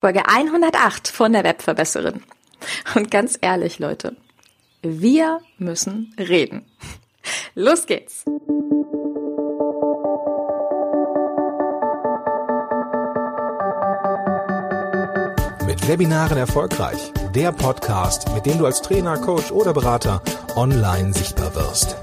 [0.00, 2.22] Folge 108 von der Webverbesserin.
[2.94, 4.16] Und ganz ehrlich, Leute,
[4.80, 6.66] wir müssen reden.
[7.56, 8.24] Los geht's!
[15.66, 17.12] Mit Webinaren erfolgreich.
[17.34, 20.22] Der Podcast, mit dem du als Trainer, Coach oder Berater
[20.54, 21.96] online sichtbar wirst.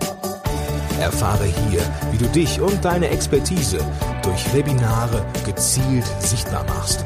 [1.00, 1.82] Erfahre hier,
[2.12, 3.80] wie du dich und deine Expertise
[4.21, 7.05] durch Webinare gezielt sichtbar machst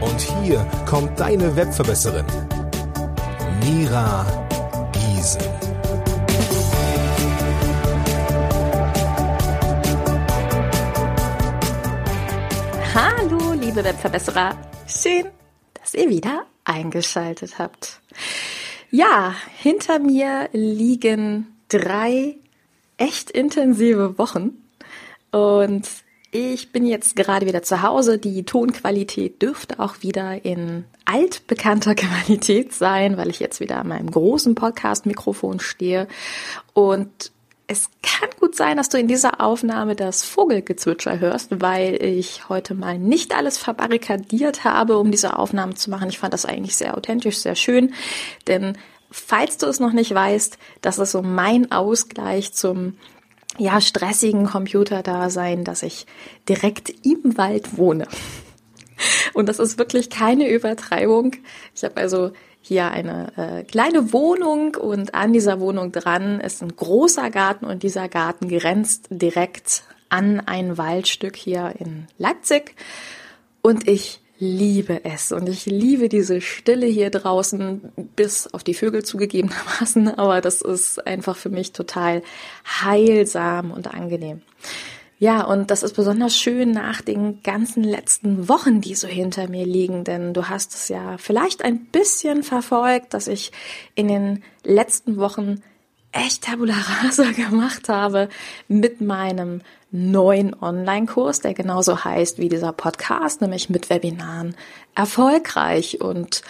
[0.00, 2.26] und hier kommt deine Webverbesserin,
[3.62, 4.26] Mira
[4.92, 5.42] Giesen.
[12.94, 14.56] Hallo, liebe Webverbesserer.
[14.86, 15.26] Schön,
[15.74, 18.00] dass ihr wieder eingeschaltet habt.
[18.90, 22.36] Ja, hinter mir liegen drei
[22.96, 24.52] echt intensive Wochen
[25.30, 25.88] und
[26.32, 28.18] ich bin jetzt gerade wieder zu Hause.
[28.18, 34.10] Die Tonqualität dürfte auch wieder in altbekannter Qualität sein, weil ich jetzt wieder an meinem
[34.10, 36.06] großen Podcast-Mikrofon stehe.
[36.72, 37.32] Und
[37.66, 42.74] es kann gut sein, dass du in dieser Aufnahme das Vogelgezwitscher hörst, weil ich heute
[42.74, 46.08] mal nicht alles verbarrikadiert habe, um diese Aufnahme zu machen.
[46.08, 47.94] Ich fand das eigentlich sehr authentisch, sehr schön,
[48.48, 48.76] denn
[49.10, 52.94] falls du es noch nicht weißt, das ist so mein Ausgleich zum
[53.60, 56.06] ja, stressigen Computerdasein, dass ich
[56.48, 58.08] direkt im Wald wohne.
[59.34, 61.32] Und das ist wirklich keine Übertreibung.
[61.74, 66.74] Ich habe also hier eine äh, kleine Wohnung und an dieser Wohnung dran ist ein
[66.74, 72.74] großer Garten und dieser Garten grenzt direkt an ein Waldstück hier in Leipzig.
[73.62, 79.04] Und ich liebe es und ich liebe diese Stille hier draußen, bis auf die Vögel
[79.04, 82.22] zugegebenermaßen, aber das ist einfach für mich total
[82.66, 84.42] heilsam und angenehm.
[85.18, 89.66] Ja, und das ist besonders schön nach den ganzen letzten Wochen, die so hinter mir
[89.66, 93.52] liegen, denn du hast es ja vielleicht ein bisschen verfolgt, dass ich
[93.94, 95.62] in den letzten Wochen
[96.12, 98.28] echt Tabula Rasa gemacht habe
[98.68, 104.54] mit meinem neuen Online-Kurs, der genauso heißt wie dieser Podcast, nämlich mit Webinaren
[104.94, 106.00] erfolgreich.
[106.00, 106.42] Und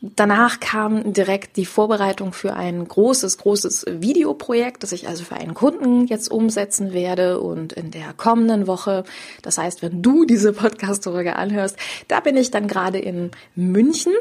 [0.00, 5.54] danach kam direkt die Vorbereitung für ein großes, großes Videoprojekt, das ich also für einen
[5.54, 9.04] Kunden jetzt umsetzen werde und in der kommenden Woche,
[9.42, 11.76] das heißt, wenn du diese Podcast-Folge anhörst,
[12.08, 14.14] da bin ich dann gerade in München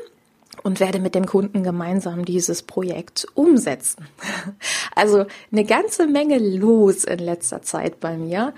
[0.63, 4.07] und werde mit dem Kunden gemeinsam dieses Projekt umsetzen.
[4.95, 8.55] Also eine ganze Menge los in letzter Zeit bei mir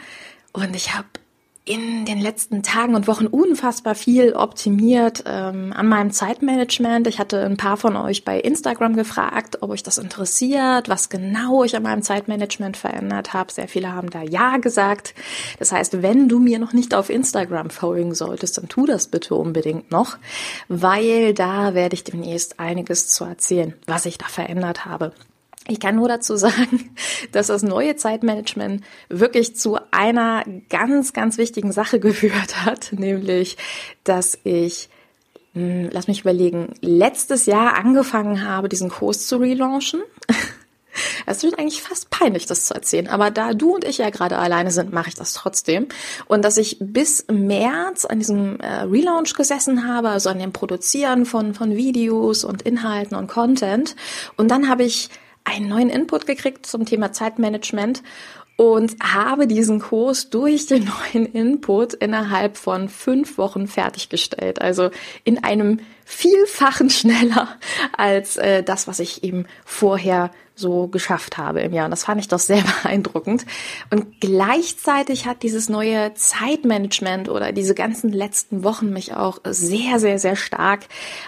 [0.53, 1.07] und ich habe
[1.69, 7.05] in den letzten Tagen und Wochen unfassbar viel optimiert ähm, an meinem Zeitmanagement.
[7.05, 11.63] Ich hatte ein paar von euch bei Instagram gefragt, ob euch das interessiert, was genau
[11.63, 13.51] ich an meinem Zeitmanagement verändert habe.
[13.51, 15.13] Sehr viele haben da Ja gesagt.
[15.59, 19.35] Das heißt, wenn du mir noch nicht auf Instagram folgen solltest, dann tu das bitte
[19.35, 20.17] unbedingt noch,
[20.69, 25.13] weil da werde ich demnächst einiges zu erzählen, was ich da verändert habe.
[25.69, 26.89] Ich kann nur dazu sagen,
[27.31, 33.57] dass das neue Zeitmanagement wirklich zu einer ganz, ganz wichtigen Sache geführt hat, nämlich,
[34.03, 34.89] dass ich,
[35.53, 40.01] hm, lass mich überlegen, letztes Jahr angefangen habe, diesen Kurs zu relaunchen.
[41.25, 44.37] Es wird eigentlich fast peinlich, das zu erzählen, aber da du und ich ja gerade
[44.37, 45.87] alleine sind, mache ich das trotzdem.
[46.25, 51.25] Und dass ich bis März an diesem äh, Relaunch gesessen habe, also an dem Produzieren
[51.25, 53.95] von, von Videos und Inhalten und Content.
[54.35, 55.09] Und dann habe ich
[55.49, 58.03] einen neuen Input gekriegt zum Thema Zeitmanagement
[58.59, 60.83] und habe diesen Kurs durch den
[61.13, 64.61] neuen Input innerhalb von fünf Wochen fertiggestellt.
[64.61, 64.91] Also
[65.23, 67.47] in einem Vielfachen schneller
[67.95, 71.85] als äh, das, was ich eben vorher so geschafft habe im Jahr.
[71.85, 73.45] Und das fand ich doch sehr beeindruckend.
[73.91, 80.19] Und gleichzeitig hat dieses neue Zeitmanagement oder diese ganzen letzten Wochen mich auch sehr, sehr,
[80.19, 80.81] sehr stark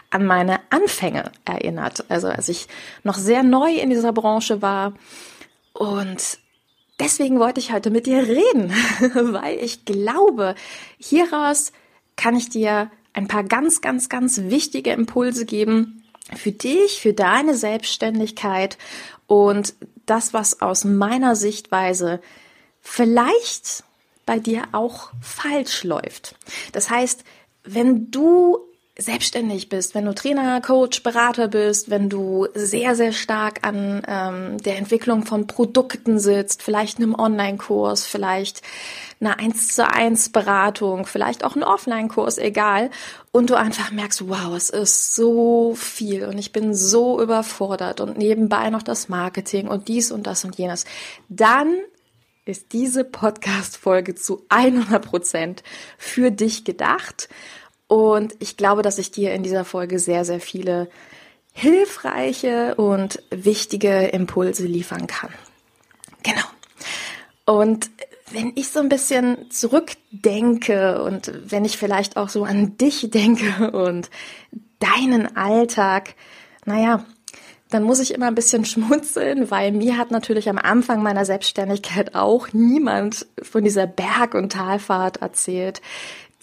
[0.10, 2.04] an meine Anfänge erinnert.
[2.10, 2.68] Also als ich
[3.04, 4.92] noch sehr neu in dieser Branche war
[5.72, 6.42] und
[7.02, 8.72] deswegen wollte ich heute mit dir reden,
[9.34, 10.56] weil ich glaube,
[10.98, 11.72] hieraus
[12.16, 16.04] kann ich dir ein paar ganz, ganz, ganz wichtige Impulse geben
[16.36, 18.78] für dich, für deine Selbstständigkeit
[19.28, 19.74] und
[20.06, 22.22] das, was aus meiner Sichtweise
[22.82, 23.84] vielleicht
[24.26, 26.36] bei dir auch falsch läuft.
[26.72, 27.24] Das heißt,
[27.64, 28.60] wenn du
[29.02, 34.58] selbstständig bist, wenn du Trainer, Coach, Berater bist, wenn du sehr, sehr stark an ähm,
[34.60, 38.62] der Entwicklung von Produkten sitzt, vielleicht einem Online-Kurs, vielleicht
[39.20, 42.90] eine 1 zu 1 Beratung, vielleicht auch ein Offline-Kurs, egal,
[43.32, 48.18] und du einfach merkst, wow, es ist so viel und ich bin so überfordert und
[48.18, 50.86] nebenbei noch das Marketing und dies und das und jenes,
[51.30, 51.76] dann
[52.46, 55.64] ist diese Podcast-Folge zu 100 Prozent
[55.98, 57.30] für dich gedacht
[57.92, 60.90] Und ich glaube, dass ich dir in dieser Folge sehr, sehr viele
[61.52, 65.30] hilfreiche und wichtige Impulse liefern kann.
[66.24, 66.46] Genau.
[67.44, 67.90] Und
[68.32, 73.72] wenn ich so ein bisschen zurückdenke und wenn ich vielleicht auch so an dich denke
[73.72, 74.10] und
[74.80, 76.16] deinen Alltag,
[76.64, 77.06] naja,
[77.72, 82.16] dann muss ich immer ein bisschen schmunzeln, weil mir hat natürlich am Anfang meiner Selbstständigkeit
[82.16, 85.82] auch niemand von dieser Berg- und Talfahrt erzählt,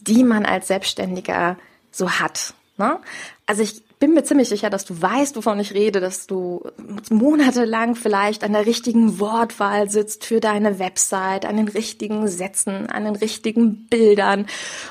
[0.09, 1.57] die man als Selbstständiger
[1.91, 2.55] so hat.
[2.79, 2.99] Ne?
[3.47, 6.63] Also ich bin mir ziemlich sicher, dass du weißt, wovon ich rede, dass du
[7.11, 13.05] monatelang vielleicht an der richtigen Wortwahl sitzt für deine Website, an den richtigen Sätzen, an
[13.05, 14.47] den richtigen Bildern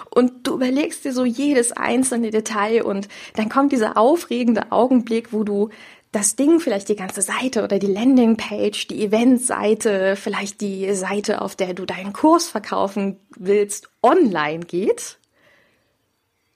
[0.10, 5.46] und du überlegst dir so jedes einzelne Detail und dann kommt dieser aufregende Augenblick, wo
[5.46, 5.70] du
[6.12, 11.56] das Ding, vielleicht die ganze Seite oder die Landingpage, die Eventseite, vielleicht die Seite, auf
[11.56, 15.20] der du deinen Kurs verkaufen willst, online geht.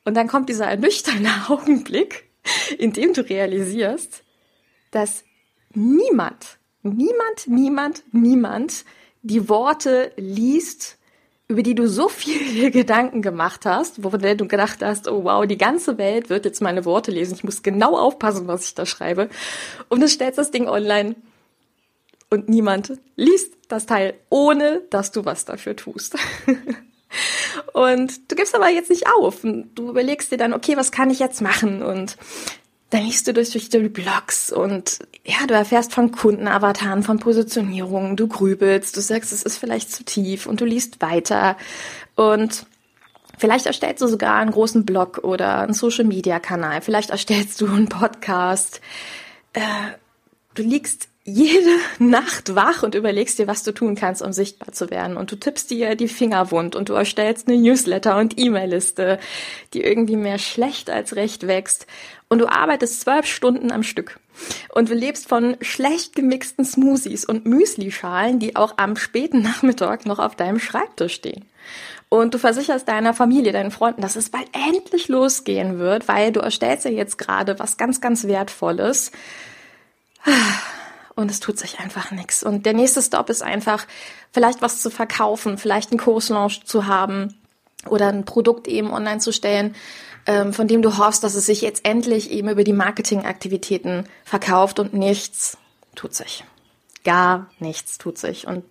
[0.06, 2.32] Und dann kommt dieser ernüchternde Augenblick
[2.78, 4.24] indem du realisierst,
[4.92, 5.24] dass
[5.74, 8.86] niemand, niemand, niemand, niemand
[9.22, 10.98] die Worte liest,
[11.52, 15.58] über die du so viele Gedanken gemacht hast, wo du gedacht hast, oh wow, die
[15.58, 19.30] ganze Welt wird jetzt meine Worte lesen, ich muss genau aufpassen, was ich da schreibe.
[19.90, 21.16] Und du stellst das Ding online
[22.30, 26.16] und niemand liest das Teil, ohne dass du was dafür tust.
[27.74, 29.42] Und du gibst aber jetzt nicht auf.
[29.42, 31.84] Du überlegst dir dann, okay, was kann ich jetzt machen?
[31.84, 32.18] Und
[32.92, 38.28] dann liest du durch, die Blogs und ja, du erfährst von Kundenavataren, von Positionierungen, du
[38.28, 41.58] grübelst, du sagst, es ist vielleicht zu tief und du liest weiter
[42.16, 42.66] und
[43.38, 47.68] vielleicht erstellst du sogar einen großen Blog oder einen Social Media Kanal, vielleicht erstellst du
[47.68, 48.82] einen Podcast.
[49.54, 49.62] Äh,
[50.54, 54.90] du liegst jede Nacht wach und überlegst dir, was du tun kannst, um sichtbar zu
[54.90, 55.16] werden.
[55.16, 59.20] Und du tippst dir die Finger wund und du erstellst eine Newsletter und E-Mail-Liste,
[59.74, 61.88] die irgendwie mehr schlecht als recht wächst.
[62.32, 64.18] Und du arbeitest zwölf Stunden am Stück.
[64.74, 70.18] Und du lebst von schlecht gemixten Smoothies und Müslischalen, die auch am späten Nachmittag noch
[70.18, 71.44] auf deinem Schreibtisch stehen.
[72.08, 76.40] Und du versicherst deiner Familie, deinen Freunden, dass es bald endlich losgehen wird, weil du
[76.40, 79.12] erstellst ja jetzt gerade was ganz, ganz Wertvolles
[81.16, 82.44] und es tut sich einfach nichts.
[82.44, 83.86] Und der nächste Stop ist einfach,
[84.32, 87.41] vielleicht was zu verkaufen, vielleicht einen Kurslaunch zu haben
[87.88, 89.76] oder ein Produkt eben online zu stellen,
[90.26, 94.80] ähm, von dem du hoffst, dass es sich jetzt endlich eben über die Marketingaktivitäten verkauft
[94.80, 95.58] und nichts
[95.96, 96.44] tut sich.
[97.04, 98.48] Gar nichts tut sich.
[98.48, 98.64] Und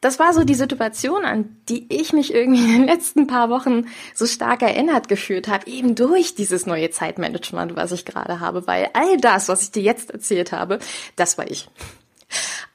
[0.00, 3.86] das war so die Situation, an die ich mich irgendwie in den letzten paar Wochen
[4.14, 8.90] so stark erinnert gefühlt habe, eben durch dieses neue Zeitmanagement, was ich gerade habe, weil
[8.94, 10.80] all das, was ich dir jetzt erzählt habe,
[11.14, 11.68] das war ich.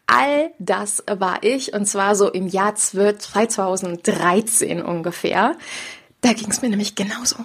[0.08, 5.58] All das war ich und zwar so im Jahr 2013 ungefähr.
[6.22, 7.36] Da ging es mir nämlich genauso.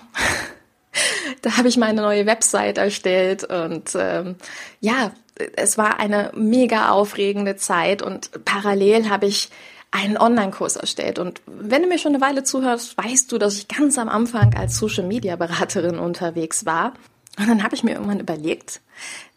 [1.41, 4.37] Da habe ich meine neue Website erstellt und ähm,
[4.81, 5.13] ja,
[5.57, 9.51] es war eine mega aufregende Zeit und parallel habe ich
[9.91, 11.19] einen Online-Kurs erstellt.
[11.19, 14.55] Und wenn du mir schon eine Weile zuhörst, weißt du, dass ich ganz am Anfang
[14.55, 16.95] als Social-Media-Beraterin unterwegs war.
[17.39, 18.81] Und dann habe ich mir irgendwann überlegt,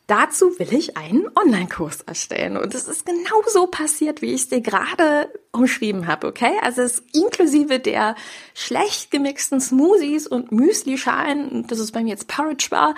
[0.07, 2.57] dazu will ich einen Online-Kurs erstellen.
[2.57, 6.53] Und es ist genau so passiert, wie ich es dir gerade umschrieben habe, okay?
[6.61, 8.15] Also es ist inklusive der
[8.53, 12.95] schlecht gemixten Smoothies und Müsli-Schalen, das ist bei mir jetzt Porridge war,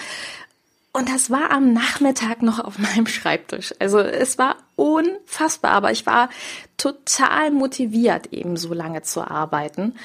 [0.97, 3.73] und das war am Nachmittag noch auf meinem Schreibtisch.
[3.77, 6.29] Also es war unfassbar, aber ich war
[6.77, 9.95] total motiviert, eben so lange zu arbeiten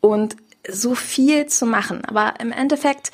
[0.00, 0.36] und
[0.68, 2.04] so viel zu machen.
[2.04, 3.12] Aber im Endeffekt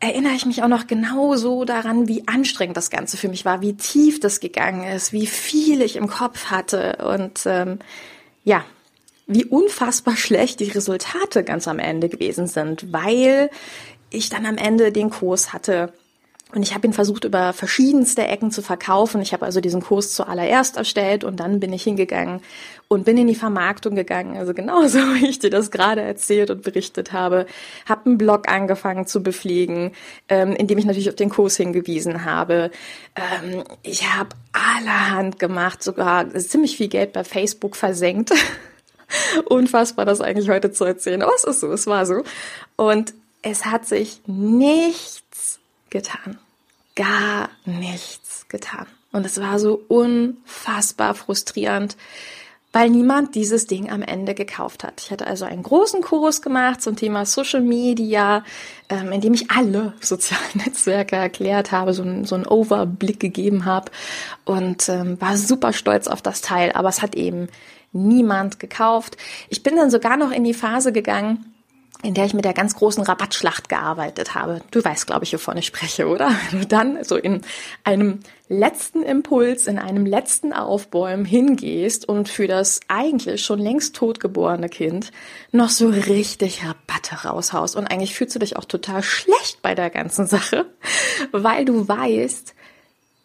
[0.00, 3.74] erinnere ich mich auch noch genauso daran, wie anstrengend das Ganze für mich war, wie
[3.74, 7.78] tief das gegangen ist, wie viel ich im Kopf hatte und ähm,
[8.44, 8.64] ja,
[9.26, 13.50] wie unfassbar schlecht die Resultate ganz am Ende gewesen sind, weil
[14.10, 15.92] ich dann am Ende den Kurs hatte,
[16.54, 19.20] und ich habe ihn versucht, über verschiedenste Ecken zu verkaufen.
[19.20, 22.40] Ich habe also diesen Kurs zuallererst erstellt und dann bin ich hingegangen
[22.86, 24.36] und bin in die Vermarktung gegangen.
[24.36, 27.46] Also genauso, wie ich dir das gerade erzählt und berichtet habe.
[27.86, 29.92] Habe einen Blog angefangen zu bepflegen,
[30.28, 32.70] ähm, indem ich natürlich auf den Kurs hingewiesen habe.
[33.16, 38.30] Ähm, ich habe allerhand gemacht, sogar ziemlich viel Geld bei Facebook versenkt.
[39.46, 41.22] Unfassbar, das eigentlich heute zu erzählen.
[41.22, 42.22] Aber es ist so, es war so.
[42.76, 45.58] Und es hat sich nichts
[45.90, 46.38] getan
[46.94, 48.86] gar nichts getan.
[49.12, 51.96] Und es war so unfassbar frustrierend,
[52.72, 55.00] weil niemand dieses Ding am Ende gekauft hat.
[55.00, 58.42] Ich hatte also einen großen Kurs gemacht zum Thema Social Media,
[58.88, 63.64] ähm, in dem ich alle sozialen Netzwerke erklärt habe, so, ein, so einen Overblick gegeben
[63.64, 63.92] habe
[64.44, 67.46] und ähm, war super stolz auf das Teil, aber es hat eben
[67.92, 69.16] niemand gekauft.
[69.48, 71.53] Ich bin dann sogar noch in die Phase gegangen,
[72.04, 74.60] in der ich mit der ganz großen Rabattschlacht gearbeitet habe.
[74.70, 76.30] Du weißt, glaube ich, wovon ich spreche, oder?
[76.50, 77.40] Wenn du dann so in
[77.82, 84.68] einem letzten Impuls, in einem letzten Aufbäumen hingehst und für das eigentlich schon längst totgeborene
[84.68, 85.12] Kind
[85.50, 87.74] noch so richtig Rabatte raushaust.
[87.74, 90.66] Und eigentlich fühlst du dich auch total schlecht bei der ganzen Sache,
[91.32, 92.54] weil du weißt,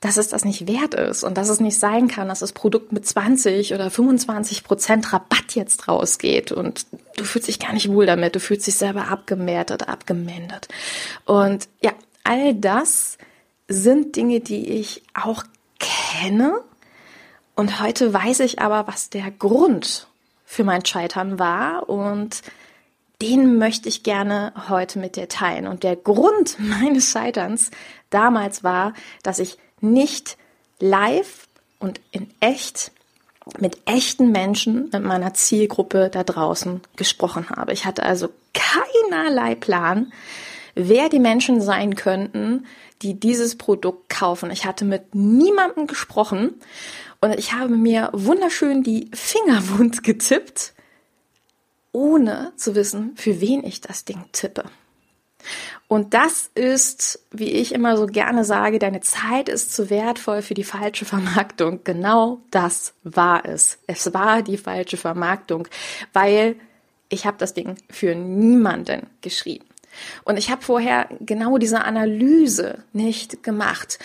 [0.01, 2.91] dass es das nicht wert ist und dass es nicht sein kann, dass das Produkt
[2.91, 6.85] mit 20 oder 25 Prozent Rabatt jetzt rausgeht und
[7.17, 10.69] du fühlst dich gar nicht wohl damit, du fühlst dich selber abgemertet, abgemindert.
[11.25, 11.91] Und ja,
[12.23, 13.17] all das
[13.67, 15.43] sind Dinge, die ich auch
[15.79, 16.61] kenne
[17.55, 20.07] und heute weiß ich aber, was der Grund
[20.45, 22.41] für mein Scheitern war und
[23.21, 25.67] den möchte ich gerne heute mit dir teilen.
[25.67, 27.69] Und der Grund meines Scheiterns
[28.09, 30.37] damals war, dass ich nicht
[30.79, 31.47] live
[31.79, 32.91] und in echt
[33.59, 37.73] mit echten Menschen, mit meiner Zielgruppe da draußen gesprochen habe.
[37.73, 40.11] Ich hatte also keinerlei Plan,
[40.75, 42.65] wer die Menschen sein könnten,
[43.01, 44.51] die dieses Produkt kaufen.
[44.51, 46.55] Ich hatte mit niemandem gesprochen
[47.21, 50.73] und ich habe mir wunderschön die Finger wund getippt,
[51.91, 54.65] ohne zu wissen, für wen ich das Ding tippe.
[55.89, 60.53] Und das ist, wie ich immer so gerne sage, deine Zeit ist zu wertvoll für
[60.53, 61.79] die falsche Vermarktung.
[61.83, 63.79] Genau das war es.
[63.87, 65.67] Es war die falsche Vermarktung,
[66.13, 66.57] weil
[67.09, 69.65] ich habe das Ding für niemanden geschrieben.
[70.25, 73.97] Und ich habe vorher genau diese Analyse nicht gemacht.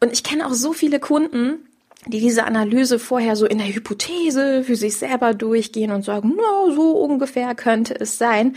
[0.00, 1.68] Und ich kenne auch so viele Kunden,
[2.06, 6.74] die diese Analyse vorher so in der Hypothese für sich selber durchgehen und sagen, no,
[6.74, 8.56] so ungefähr könnte es sein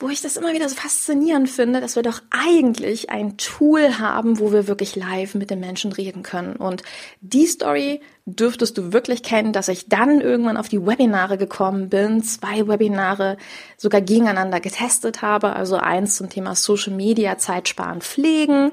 [0.00, 4.38] wo ich das immer wieder so faszinierend finde, dass wir doch eigentlich ein Tool haben,
[4.38, 6.56] wo wir wirklich live mit den Menschen reden können.
[6.56, 6.82] Und
[7.20, 8.00] die Story
[8.36, 13.36] dürftest du wirklich kennen, dass ich dann irgendwann auf die Webinare gekommen bin, zwei Webinare
[13.76, 18.72] sogar gegeneinander getestet habe, also eins zum Thema Social Media Zeitsparen pflegen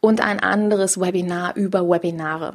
[0.00, 2.54] und ein anderes Webinar über Webinare.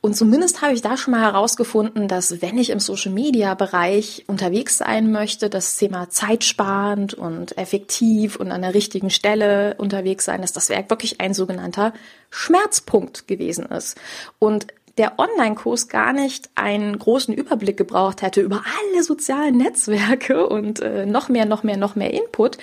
[0.00, 4.24] Und zumindest habe ich da schon mal herausgefunden, dass wenn ich im Social Media Bereich
[4.26, 10.40] unterwegs sein möchte, das Thema zeitsparend und effektiv und an der richtigen Stelle unterwegs sein,
[10.40, 11.92] dass das Werk wirklich ein sogenannter
[12.30, 13.96] Schmerzpunkt gewesen ist.
[14.38, 14.66] Und
[14.98, 21.06] der Online-Kurs gar nicht einen großen Überblick gebraucht hätte über alle sozialen Netzwerke und äh,
[21.06, 22.58] noch mehr, noch mehr, noch mehr Input,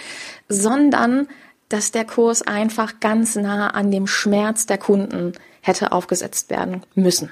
[0.48, 1.28] sondern
[1.70, 7.32] dass der Kurs einfach ganz nah an dem Schmerz der Kunden hätte aufgesetzt werden müssen.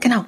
[0.00, 0.24] Genau.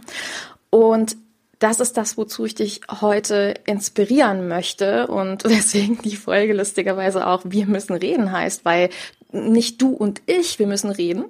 [0.70, 1.16] Und
[1.58, 7.42] das ist das, wozu ich dich heute inspirieren möchte und deswegen die Folge lustigerweise auch
[7.44, 8.90] Wir müssen reden heißt, weil
[9.32, 11.24] nicht du und ich, wir müssen reden,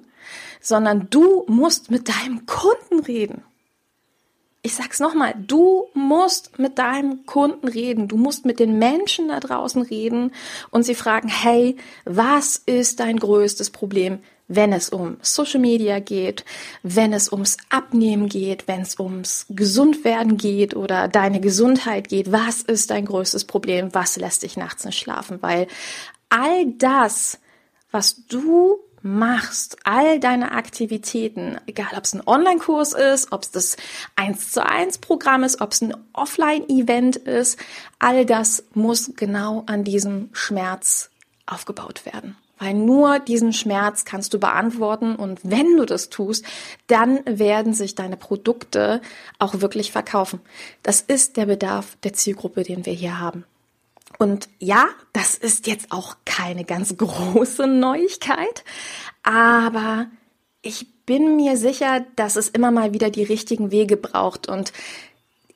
[0.61, 3.43] sondern du musst mit deinem Kunden reden.
[4.63, 8.09] Ich sag's nochmal, du musst mit deinem Kunden reden.
[8.09, 10.33] Du musst mit den Menschen da draußen reden
[10.71, 16.43] und sie fragen, hey, was ist dein größtes Problem, wenn es um Social Media geht,
[16.83, 22.31] wenn es ums Abnehmen geht, wenn es ums Gesundwerden geht oder deine Gesundheit geht?
[22.31, 23.93] Was ist dein größtes Problem?
[23.93, 25.37] Was lässt dich nachts nicht schlafen?
[25.41, 25.67] Weil
[26.29, 27.39] all das,
[27.91, 33.77] was du machst, all deine Aktivitäten, egal ob es ein Online-Kurs ist, ob es das
[34.15, 37.57] 1 zu 1 Programm ist, ob es ein Offline-Event ist,
[37.99, 41.09] all das muss genau an diesem Schmerz
[41.45, 42.35] aufgebaut werden.
[42.59, 46.43] Weil nur diesen Schmerz kannst du beantworten und wenn du das tust,
[46.87, 49.01] dann werden sich deine Produkte
[49.37, 50.41] auch wirklich verkaufen.
[50.81, 53.45] Das ist der Bedarf der Zielgruppe, den wir hier haben.
[54.17, 58.63] Und ja, das ist jetzt auch keine ganz große Neuigkeit,
[59.23, 60.07] aber
[60.61, 64.49] ich bin mir sicher, dass es immer mal wieder die richtigen Wege braucht.
[64.49, 64.73] Und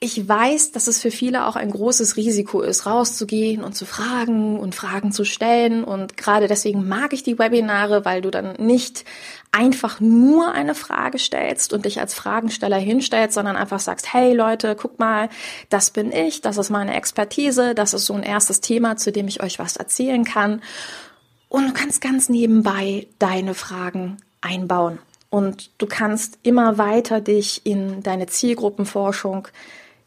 [0.04, 4.60] ich weiß, dass es für viele auch ein großes Risiko ist, rauszugehen und zu fragen
[4.60, 5.84] und Fragen zu stellen.
[5.84, 9.06] Und gerade deswegen mag ich die Webinare, weil du dann nicht
[9.52, 14.76] einfach nur eine Frage stellst und dich als Fragensteller hinstellst, sondern einfach sagst, hey Leute,
[14.76, 15.30] guck mal,
[15.70, 19.28] das bin ich, das ist meine Expertise, das ist so ein erstes Thema, zu dem
[19.28, 20.64] ich euch was erzählen kann.
[21.48, 24.98] Und du kannst ganz nebenbei deine Fragen einbauen.
[25.30, 29.48] Und du kannst immer weiter dich in deine Zielgruppenforschung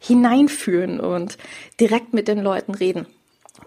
[0.04, 1.38] hineinführen und
[1.80, 3.06] direkt mit den Leuten reden.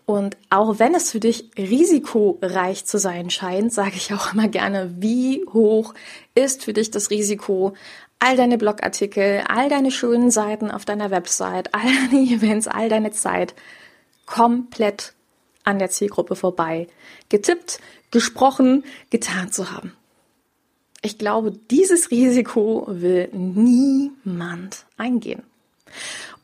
[0.06, 4.96] Und auch wenn es für dich risikoreich zu sein scheint, sage ich auch immer gerne,
[5.00, 5.94] wie hoch
[6.36, 7.74] ist für dich das Risiko,
[8.20, 13.12] all deine Blogartikel, all deine schönen Seiten auf deiner Website, all deine Events, all deine
[13.12, 13.54] Zeit
[14.26, 15.14] komplett
[15.64, 16.88] an der Zielgruppe vorbei
[17.30, 17.80] getippt,
[18.12, 19.94] gesprochen, getan zu haben.
[21.02, 25.44] Ich glaube, dieses Risiko will niemand eingehen.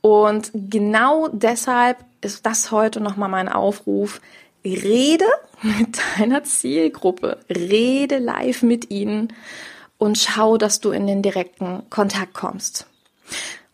[0.02, 4.22] Und genau deshalb ist das heute nochmal mein Aufruf.
[4.66, 5.26] rede
[5.62, 9.34] mit deiner Zielgruppe, rede live mit ihnen
[9.98, 12.86] und schau, dass du in den direkten Kontakt kommst.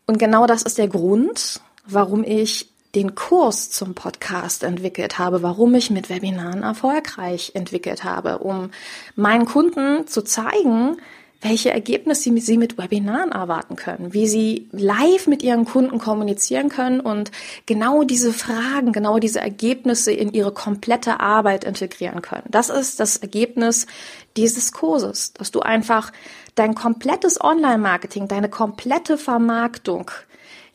[0.05, 5.75] Und genau das ist der Grund, warum ich den Kurs zum Podcast entwickelt habe, warum
[5.75, 8.71] ich mit Webinaren erfolgreich entwickelt habe, um
[9.15, 10.97] meinen Kunden zu zeigen,
[11.41, 16.99] welche Ergebnisse Sie mit Webinaren erwarten können, wie Sie live mit Ihren Kunden kommunizieren können
[16.99, 17.31] und
[17.65, 22.47] genau diese Fragen, genau diese Ergebnisse in Ihre komplette Arbeit integrieren können.
[22.49, 23.87] Das ist das Ergebnis
[24.35, 26.11] dieses Kurses, dass du einfach
[26.55, 30.11] dein komplettes Online-Marketing, deine komplette Vermarktung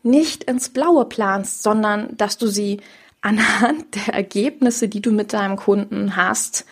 [0.02, 2.80] nicht ins Blaue planst, sondern dass du sie
[3.20, 6.64] anhand der Ergebnisse, die du mit deinem Kunden hast,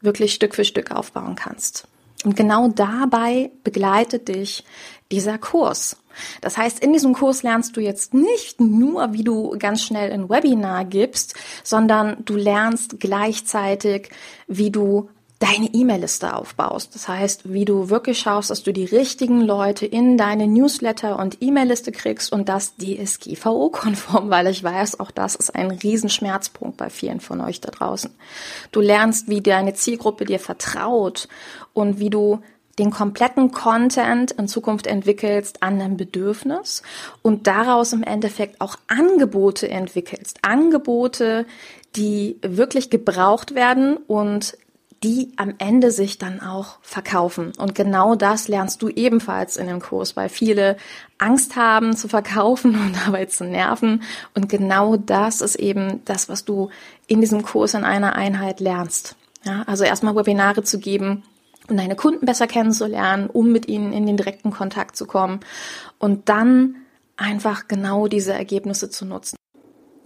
[0.00, 1.88] wirklich Stück für Stück aufbauen kannst.
[2.24, 4.64] Und genau dabei begleitet dich
[5.12, 5.96] dieser Kurs.
[6.40, 10.28] Das heißt, in diesem Kurs lernst du jetzt nicht nur, wie du ganz schnell ein
[10.28, 14.10] Webinar gibst, sondern du lernst gleichzeitig,
[14.46, 15.10] wie du
[15.40, 16.94] deine E-Mail-Liste aufbaust.
[16.94, 21.38] Das heißt, wie du wirklich schaust, dass du die richtigen Leute in deine Newsletter und
[21.40, 27.20] E-Mail-Liste kriegst und das DSGVO-konform, weil ich weiß, auch das ist ein Riesenschmerzpunkt bei vielen
[27.20, 28.10] von euch da draußen.
[28.72, 31.28] Du lernst, wie deine Zielgruppe dir vertraut
[31.72, 32.40] und wie du
[32.78, 36.82] den kompletten Content in Zukunft entwickelst an dein Bedürfnis
[37.22, 40.38] und daraus im Endeffekt auch Angebote entwickelst.
[40.42, 41.46] Angebote,
[41.94, 44.56] die wirklich gebraucht werden und
[45.04, 47.52] die am Ende sich dann auch verkaufen.
[47.58, 50.78] Und genau das lernst du ebenfalls in dem Kurs, weil viele
[51.18, 54.02] Angst haben zu verkaufen und dabei zu nerven.
[54.34, 56.70] Und genau das ist eben das, was du
[57.06, 59.14] in diesem Kurs in einer Einheit lernst.
[59.44, 61.22] Ja, also erstmal Webinare zu geben,
[61.68, 65.40] um deine Kunden besser kennenzulernen, um mit ihnen in den direkten Kontakt zu kommen
[65.98, 66.76] und dann
[67.18, 69.36] einfach genau diese Ergebnisse zu nutzen.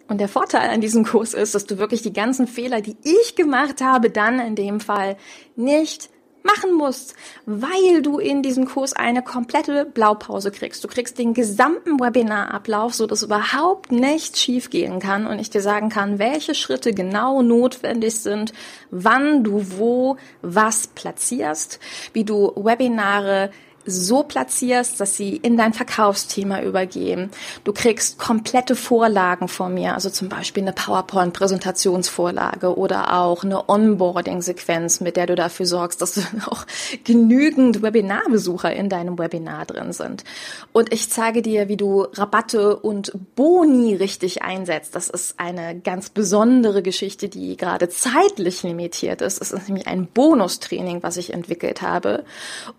[0.08, 3.36] Und der Vorteil an diesem Kurs ist, dass du wirklich die ganzen Fehler, die ich
[3.36, 5.16] gemacht habe, dann in dem Fall
[5.54, 6.10] nicht
[6.42, 10.82] machen musst, weil du in diesem Kurs eine komplette Blaupause kriegst.
[10.82, 15.90] Du kriegst den gesamten Webinarablauf, so dass überhaupt nichts schiefgehen kann und ich dir sagen
[15.90, 18.52] kann, welche Schritte genau notwendig sind,
[18.90, 21.80] wann du wo was platzierst,
[22.14, 23.50] wie du Webinare
[23.88, 27.30] so platzierst, dass sie in dein Verkaufsthema übergehen.
[27.64, 35.00] Du kriegst komplette Vorlagen von mir, also zum Beispiel eine PowerPoint-Präsentationsvorlage oder auch eine Onboarding-Sequenz,
[35.00, 36.66] mit der du dafür sorgst, dass auch
[37.04, 40.24] genügend Webinarbesucher in deinem Webinar drin sind.
[40.72, 44.94] Und ich zeige dir, wie du Rabatte und Boni richtig einsetzt.
[44.94, 49.40] Das ist eine ganz besondere Geschichte, die gerade zeitlich limitiert ist.
[49.40, 52.24] Es ist nämlich ein Bonustraining, was ich entwickelt habe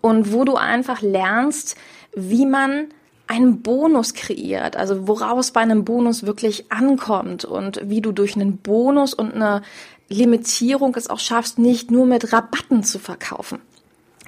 [0.00, 1.76] und wo du einfach einfach lernst,
[2.14, 2.88] wie man
[3.26, 8.56] einen Bonus kreiert, also woraus bei einem Bonus wirklich ankommt und wie du durch einen
[8.56, 9.62] Bonus und eine
[10.08, 13.60] Limitierung es auch schaffst, nicht nur mit Rabatten zu verkaufen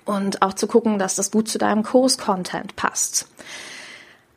[0.05, 3.27] und auch zu gucken, dass das gut zu deinem Kurs-Content passt.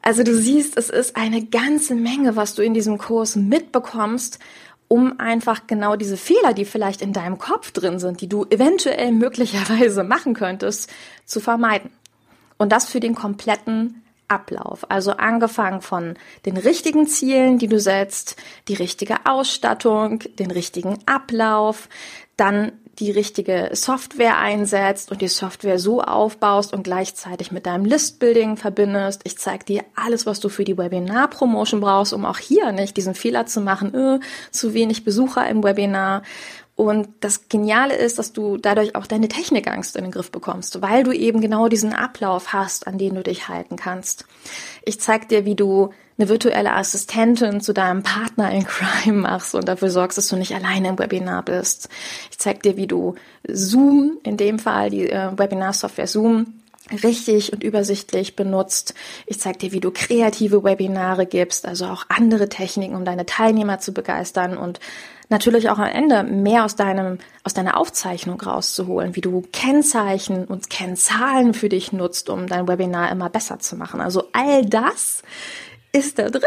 [0.01, 4.39] Also du siehst, es ist eine ganze Menge, was du in diesem Kurs mitbekommst,
[4.87, 9.11] um einfach genau diese Fehler, die vielleicht in deinem Kopf drin sind, die du eventuell
[9.11, 10.91] möglicherweise machen könntest,
[11.25, 11.91] zu vermeiden.
[12.57, 14.89] Und das für den kompletten Ablauf.
[14.89, 16.15] Also angefangen von
[16.45, 18.37] den richtigen Zielen, die du setzt,
[18.67, 21.89] die richtige Ausstattung, den richtigen Ablauf,
[22.37, 28.57] dann die richtige Software einsetzt und die Software so aufbaust und gleichzeitig mit deinem Listbuilding
[28.57, 29.21] verbindest.
[29.23, 33.15] Ich zeige dir alles, was du für die Webinar-Promotion brauchst, um auch hier nicht diesen
[33.15, 34.19] Fehler zu machen, öh,
[34.51, 36.23] zu wenig Besucher im Webinar
[36.75, 41.03] und das Geniale ist, dass du dadurch auch deine Technikangst in den Griff bekommst, weil
[41.03, 44.25] du eben genau diesen Ablauf hast, an den du dich halten kannst.
[44.83, 49.67] Ich zeig dir, wie du eine virtuelle Assistentin zu deinem Partner in Crime machst und
[49.67, 51.89] dafür sorgst, dass du nicht alleine im Webinar bist.
[52.31, 53.15] Ich zeig dir, wie du
[53.47, 56.61] Zoom, in dem Fall die äh, Webinar-Software Zoom,
[57.03, 58.93] richtig und übersichtlich benutzt.
[59.25, 63.79] Ich zeige dir, wie du kreative Webinare gibst, also auch andere Techniken, um deine Teilnehmer
[63.79, 64.79] zu begeistern und
[65.29, 70.69] natürlich auch am Ende mehr aus deinem, aus deiner Aufzeichnung rauszuholen, wie du Kennzeichen und
[70.69, 73.99] Kennzahlen für dich nutzt, um dein Webinar immer besser zu machen.
[74.01, 75.23] Also all das
[75.95, 76.41] ist da drin.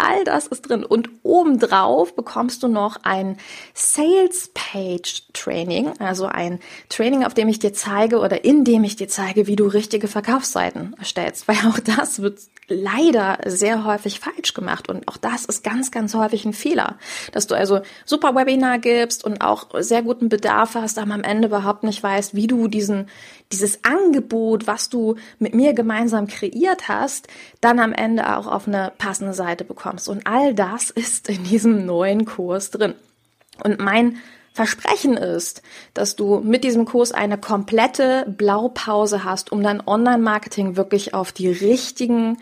[0.00, 0.84] All das ist drin.
[0.84, 3.36] Und obendrauf bekommst du noch ein
[3.74, 8.94] Sales Page Training, also ein Training, auf dem ich dir zeige oder in dem ich
[8.94, 11.48] dir zeige, wie du richtige Verkaufsseiten erstellst.
[11.48, 14.88] Weil auch das wird leider sehr häufig falsch gemacht.
[14.88, 16.96] Und auch das ist ganz, ganz häufig ein Fehler.
[17.32, 21.48] Dass du also super Webinar gibst und auch sehr guten Bedarf hast, aber am Ende
[21.48, 23.08] überhaupt nicht weißt, wie du diesen,
[23.50, 27.26] dieses Angebot, was du mit mir gemeinsam kreiert hast,
[27.60, 30.08] dann am Ende auch auf eine passende Seite bekommst bekommst.
[30.08, 32.94] Und all das ist in diesem neuen Kurs drin.
[33.62, 34.18] Und mein
[34.52, 35.62] Versprechen ist,
[35.94, 41.48] dass du mit diesem Kurs eine komplette Blaupause hast, um dein Online-Marketing wirklich auf die
[41.48, 42.38] richtigen,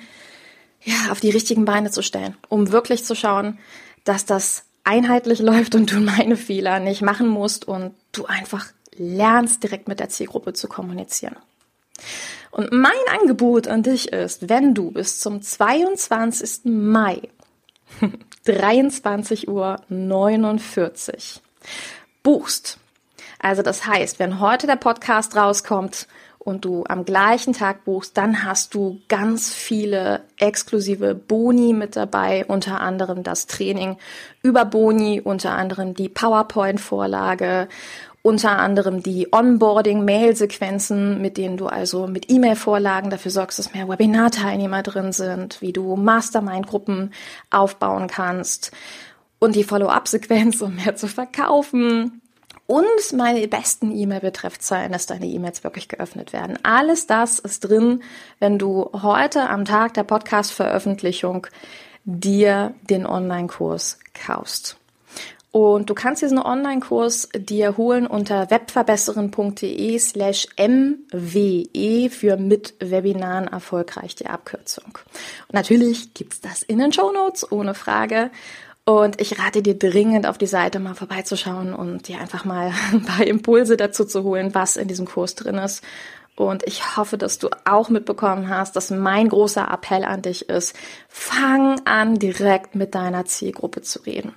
[0.82, 3.58] ja, auf die richtigen Beine zu stellen, um wirklich zu schauen,
[4.04, 9.62] dass das einheitlich läuft und du meine Fehler nicht machen musst und du einfach lernst,
[9.62, 11.36] direkt mit der Zielgruppe zu kommunizieren.
[12.50, 16.60] Und mein Angebot an dich ist, wenn du bis zum 22.
[16.64, 17.20] Mai
[18.44, 21.40] 23 Uhr 49
[22.22, 22.78] buchst.
[23.38, 26.06] Also das heißt, wenn heute der Podcast rauskommt
[26.38, 32.44] und du am gleichen Tag buchst, dann hast du ganz viele exklusive Boni mit dabei,
[32.46, 33.96] unter anderem das Training
[34.42, 37.68] über Boni, unter anderem die PowerPoint-Vorlage,
[38.26, 44.82] unter anderem die Onboarding-Mail-Sequenzen, mit denen du also mit E-Mail-Vorlagen dafür sorgst, dass mehr Webinar-Teilnehmer
[44.82, 47.12] drin sind, wie du Mastermind-Gruppen
[47.50, 48.72] aufbauen kannst
[49.38, 52.20] und die Follow-up-Sequenz, um mehr zu verkaufen.
[52.66, 56.58] Und meine besten E-Mail-Betreffzeilen, dass deine E-Mails wirklich geöffnet werden.
[56.64, 58.02] Alles das ist drin,
[58.40, 61.46] wenn du heute am Tag der Podcast-Veröffentlichung
[62.04, 64.78] dir den Online-Kurs kaufst.
[65.52, 74.14] Und du kannst diesen Online-Kurs dir holen unter webverbesseren.de slash mwe für mit Webinaren erfolgreich
[74.14, 74.98] die Abkürzung.
[75.48, 78.30] Und natürlich gibt's das in den Show Notes ohne Frage.
[78.84, 83.02] Und ich rate dir dringend, auf die Seite mal vorbeizuschauen und dir einfach mal ein
[83.02, 85.82] paar Impulse dazu zu holen, was in diesem Kurs drin ist.
[86.36, 90.76] Und ich hoffe, dass du auch mitbekommen hast, dass mein großer Appell an dich ist,
[91.08, 94.32] fang an, direkt mit deiner Zielgruppe zu reden.